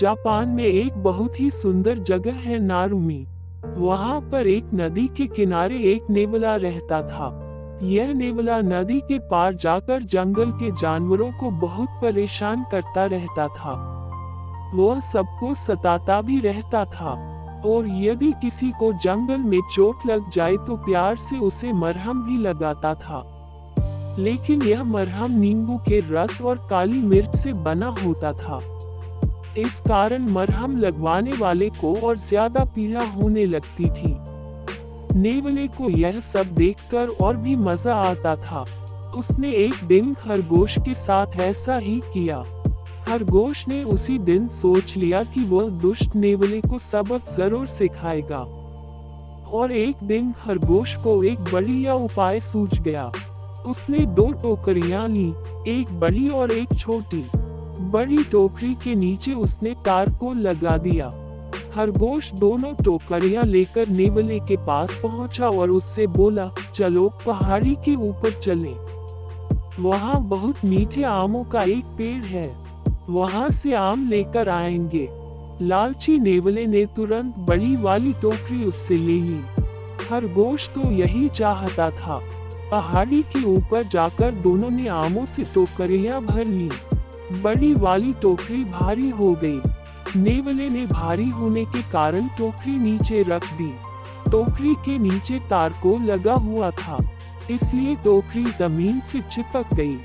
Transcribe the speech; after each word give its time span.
Japan 0.00 0.48
में 0.48 0.64
एक 0.64 0.92
बहुत 0.92 1.40
ही 1.40 1.50
सुंदर 1.50 1.98
जगह 1.98 2.32
है 2.32 2.58
नारुमी। 2.58 3.26
वहाँ 3.76 4.20
पर 4.20 4.46
एक 4.46 4.64
नदी 4.74 5.08
के 5.08 5.26
किनारे 5.26 5.76
एक 5.76 6.02
नेवला 6.10 6.56
रहता 6.56 7.02
था। 7.02 7.40
यह 7.82 8.12
नेवला 8.12 8.60
नदी 8.60 9.00
के 9.00 9.18
पार 9.18 9.54
जाकर 9.54 10.02
जंगल 10.02 10.50
के 10.50 10.70
जानवरों 10.70 11.32
को 11.32 11.50
बहुत 11.50 11.88
परेशान 12.02 12.64
करता 12.72 13.04
रहता 13.04 13.48
था। 13.48 14.00
वह 14.74 15.00
सबको 15.00 15.54
सताता 15.54 16.22
भी 16.22 16.40
रहता 16.40 16.84
था। 16.84 17.30
और 17.66 17.86
यदि 17.88 18.32
किसी 18.32 18.70
को 18.70 18.92
जंगल 18.92 19.38
में 19.38 19.60
चोट 19.74 19.96
लग 20.06 20.30
जाए 20.30 20.56
तो 20.56 20.76
प्यार 20.76 21.16
से 21.16 21.38
उसे 21.38 21.72
मरहम 21.72 22.26
भी 22.26 22.36
लगाता 22.36 22.94
था। 22.94 23.30
लेकिन 24.18 24.62
यह 24.62 24.84
मरहम 24.84 25.30
नींबू 25.30 25.76
के 25.76 26.00
रस 26.00 26.42
और 26.42 26.66
काली 26.70 27.00
मिर्च 27.00 27.36
से 27.36 27.52
बना 27.52 27.86
होता 27.86 28.32
था। 28.32 28.73
इस 29.58 29.78
कारण 29.80 30.22
मरहम 30.28 30.76
लगवाने 30.76 31.32
वाले 31.32 31.68
को 31.70 31.94
और 31.96 32.16
ज़्यादा 32.16 32.64
पीड़ा 32.64 33.04
होने 33.06 33.44
लगती 33.46 33.90
थी। 33.90 34.14
नेवले 35.18 35.66
को 35.68 35.90
यह 35.90 36.18
सब 36.20 36.54
देखकर 36.54 37.08
और 37.22 37.36
भी 37.36 37.54
मज़ा 37.56 37.94
आता 37.94 38.34
था। 38.36 38.64
उसने 39.16 39.50
एक 39.56 39.84
दिन 39.86 40.12
खरगोश 40.14 40.76
के 40.78 40.94
साथ 40.94 41.36
ऐसा 41.40 41.76
ही 41.76 42.00
किया। 42.14 42.42
खरगोश 43.06 43.66
ने 43.68 43.82
उसी 43.84 44.18
दिन 44.20 44.48
सोच 44.48 44.96
लिया 44.96 45.22
कि 45.24 45.44
वह 45.44 45.68
दुष्ट 45.80 46.16
नेवले 46.16 46.60
को 46.60 46.78
सबक 46.78 47.28
ज़रूर 47.28 47.66
सिखाएगा। 47.66 48.38
और 49.52 49.72
एक 49.72 50.02
दिन 50.02 50.32
खरगोश 50.38 50.96
को 50.96 51.22
एक 51.24 51.40
बढ़िया 51.52 51.94
उपाय 51.94 52.40
सूझ 52.40 52.80
गया। 52.80 53.10
उसने 53.66 53.98
दो 53.98 54.30
टोकरियाँ 54.32 55.08
ली, 55.08 55.28
एक 55.70 55.98
बड़ी 56.00 56.28
और 56.30 56.52
एक 56.52 56.78
छोटी। 56.78 57.24
बड़ी 57.80 58.24
टोकरी 58.24 58.74
के 58.74 58.94
नीचे 58.94 59.32
उसने 59.32 59.74
तार 59.84 60.10
को 60.10 60.34
लगा 60.34 60.76
दिया। 60.76 61.10
खरगोश 61.74 62.32
दोनों 62.32 62.74
टोकरियाँ 62.84 63.44
लेकर 63.44 63.88
नेवले 63.88 64.38
के 64.38 64.56
पास 64.56 65.00
पहुँचा 65.02 65.48
और 65.48 65.70
उससे 65.70 66.06
बोला, 66.06 66.50
चलो, 66.74 67.12
पहाड़ी 67.26 67.74
के 67.74 67.94
ऊपर 67.94 68.30
चले। 68.30 68.94
वहाँ 69.82 70.22
बहुत 70.22 70.56
मीठे 70.64 71.02
आमों 71.02 71.44
का 71.44 71.62
एक 71.62 71.84
पेड़ 71.84 72.24
है। 72.24 72.56
वहाँ 73.10 73.50
से 73.50 73.74
आम 73.74 74.08
लेकर 74.08 74.48
आएँगे। 74.48 75.08
लालची 75.62 76.18
नेवले 76.18 76.66
ने 76.66 76.86
तुरंत 76.86 77.34
बड़ी 77.38 77.76
वाली 77.76 78.12
टोकरी 78.12 78.64
उससे 78.64 78.96
ले 78.96 79.14
ली। 79.14 79.40
खरगोश 80.00 80.68
तो 80.68 80.90
यही 80.90 81.28
चाहता 81.28 81.90
था। 81.90 82.20
पहाड़ी 82.70 83.22
के 83.22 83.44
ऊपर 83.44 83.82
जाकर 83.82 84.30
दोनों 84.30 84.70
ने 84.70 84.88
आमों 84.88 85.24
से 85.24 85.44
टोकरियाँ 85.44 86.22
भर 86.22 86.44
ली। 86.44 86.70
बड़ी 87.34 87.72
वाली 87.74 88.12
टोकरी 88.22 88.64
भारी 88.64 89.08
हो 89.10 89.32
गई। 89.34 89.60
नेवले 90.16 90.68
ने 90.70 90.84
भारी 90.86 91.28
होने 91.30 91.64
के 91.66 91.82
कारण 91.82 92.28
टोकरी 92.38 92.78
नीचे 92.78 93.22
रख 93.22 93.52
दी। 93.52 93.72
टोकरी 94.30 94.74
के 94.84 94.98
नीचे 94.98 95.38
तार 95.50 95.72
को 95.82 95.98
लगा 96.00 96.34
हुआ 96.34 96.70
था, 96.72 96.98
इसलिए 97.50 97.94
टोकरी 97.94 98.44
ज़मीन 98.52 99.00
से 99.00 99.20
चिपक 99.22 99.74
गई। 99.74 99.96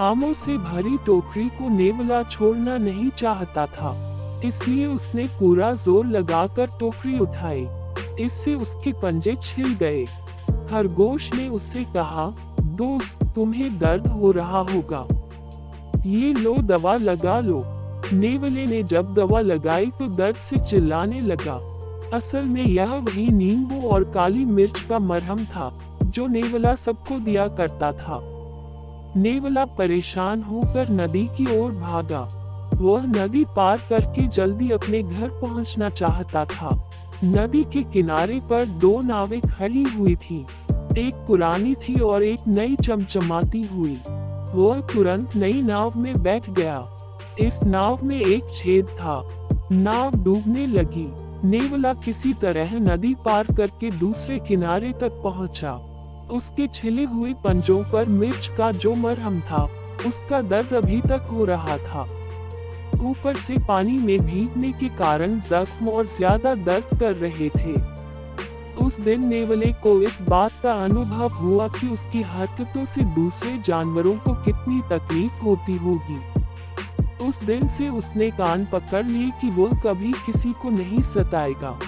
आमों 0.00 0.32
से 0.32 0.56
भरी 0.58 0.96
टोकरी 1.06 1.48
को 1.50 1.68
नेवला 1.68 2.22
छोड़ना 2.24 2.76
नहीं 2.78 3.08
चाहता 3.10 3.66
था, 3.68 3.94
इसलिए 4.44 4.86
उसने 4.86 5.26
पूरा 5.38 5.72
ज़ोर 5.74 6.06
लगाकर 6.06 6.66
टोकरी 6.80 7.18
उठाई। 7.18 7.66
इससे 8.20 8.54
उसके 8.56 8.92
पंजे 8.92 9.34
छिल 9.42 9.74
गए। 9.74 10.04
खरगोश 10.70 11.32
ने 11.34 11.48
उससे 11.48 11.84
कहा, 11.94 12.26
दोस्त, 12.60 13.24
तुम्हें 13.34 13.78
दर्द 13.78 14.06
हो 14.08 14.30
रहा 14.32 14.60
होगा। 14.66 15.06
ये 16.06 16.32
लो 16.32 16.54
दवा 16.54 16.96
लगा 16.96 17.40
लो। 17.40 17.60
नेवले 18.12 18.66
ने 18.66 18.82
जब 18.82 19.14
दवा 19.14 19.40
लगाई 19.40 19.86
तो 19.86 20.08
दर्द 20.08 20.36
से 20.36 20.56
चिल्लाने 20.56 21.20
लगा। 21.20 21.60
असल 22.16 22.42
में 22.42 22.64
यह 22.64 22.94
वही 22.94 23.28
नींबू 23.28 23.88
और 23.88 24.04
काली 24.04 24.44
मिर्च 24.44 24.80
का 24.80 24.98
मरहम 24.98 25.44
था, 25.44 25.80
जो 26.04 26.26
नेवला 26.26 26.74
सबको 26.74 27.18
दिया 27.18 27.46
करता 27.48 27.92
था। 27.92 28.20
नेवला 29.16 29.64
परेशान 29.64 30.42
होकर 30.42 30.90
नदी 30.90 31.26
की 31.26 31.58
ओर 31.58 31.72
भागा। 31.72 32.20
वह 32.74 33.02
नदी 33.02 33.44
पार 33.44 33.78
करके 33.88 34.26
जल्दी 34.28 34.70
अपने 34.70 35.02
घर 35.02 35.28
पहुँचना 35.28 35.88
चाहता 35.90 36.44
था। 36.44 36.90
नदी 37.24 37.64
के 37.64 37.82
किनारे 37.82 38.40
पर 38.50 38.64
दो 38.64 39.00
नावें 39.00 39.40
खड़ी 39.40 39.82
हुई 39.82 40.16
थी। 40.16 40.46
एक 40.98 41.14
पुरानी 41.26 41.74
थी 41.74 42.00
और 42.00 42.22
एक 42.22 42.38
नई 42.48 42.76
चमचमाती 42.76 43.62
हुई। 43.62 43.98
वह 44.54 44.80
तुरंत 44.92 45.36
नई 45.36 45.62
नाव 45.62 45.98
में 45.98 46.22
बैठ 46.22 46.48
गया। 46.50 46.78
इस 47.40 47.62
नाव 47.62 48.04
में 48.04 48.20
एक 48.20 48.50
छेद 48.54 48.86
था। 48.90 49.22
नाव 49.72 50.16
डूबने 50.24 50.66
लगी। 50.66 51.08
नेवला 51.44 51.92
किसी 51.94 52.32
तरह 52.34 52.78
नदी 52.80 53.14
पार 53.24 53.46
करके 53.56 53.90
दूसरे 53.90 54.38
किनारे 54.38 54.92
तक 54.92 55.20
पहुँचा। 55.24 55.72
उसके 56.32 56.66
छिले 56.66 57.04
हुए 57.04 57.32
पंजों 57.44 57.82
पर 57.84 58.08
मिर्च 58.08 58.50
का 58.58 58.70
जो 58.72 58.94
मरहम 58.94 59.40
था, 59.40 59.64
उसका 60.06 60.40
दर्द 60.40 60.72
अभी 60.74 61.00
तक 61.00 61.28
हो 61.32 61.44
रहा 61.44 61.76
था। 61.78 62.02
ऊपर 63.00 63.36
से 63.36 63.58
पानी 63.58 63.98
में 63.98 64.18
भीगने 64.18 64.72
के 64.72 64.88
कारण 64.96 65.38
जख्म 65.40 65.88
और 65.88 66.06
ज़्यादा 66.06 66.54
दर्द 66.54 66.98
कर 67.00 67.14
रहे 67.14 67.48
थे। 67.48 67.72
उस 68.78 69.00
दिन 69.00 69.28
नेवले 69.28 69.72
को 69.72 70.02
इस 70.02 70.20
बात 70.22 70.52
का 70.62 70.72
अनुभव 70.84 71.28
हुआ 71.28 71.68
कि 71.68 71.88
उसकी 71.88 72.22
हरकतों 72.22 72.84
से 72.84 73.00
दूसरे 73.00 73.58
जानवरों 73.58 74.14
को 74.16 74.34
कितनी 74.34 74.80
तकलीफ़ 74.80 75.40
होती 75.40 75.76
होगी। 75.76 76.20
उस 77.28 77.42
दिन 77.42 77.68
से 77.68 77.88
उसने 77.88 78.30
कान 78.30 78.66
पकड़ 78.72 79.04
लिए 79.06 79.30
कि 79.40 79.50
वह 79.50 79.80
कभी 79.80 80.12
किसी 80.26 80.52
को 80.52 80.70
नहीं 80.70 81.02
सताएगा। 81.02 81.78